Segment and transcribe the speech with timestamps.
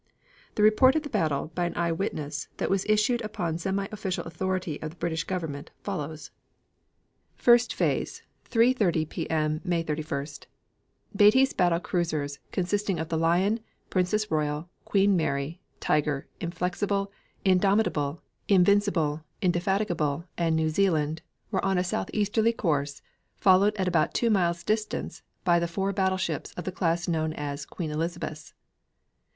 [0.55, 4.81] The report of the battle, by an eye witness, that was issued upon semiofficial authority
[4.81, 6.31] of the British Government, follows:
[7.35, 9.61] First Phase, 3.30 P.M.
[9.63, 10.45] May 31st.
[11.15, 13.59] Beatty's battle cruisers, consisting of the Lion,
[13.91, 17.11] Princess Royal, Queen Mary, Tiger, Inflexible,
[17.45, 21.21] Indomitable, Invincible, Indefatigable, and New Zealand,
[21.51, 23.03] were on a southeasterly course,
[23.37, 27.67] followed at about two miles distance by the four battleships of the class known as
[27.67, 28.55] Queen Elizabeths.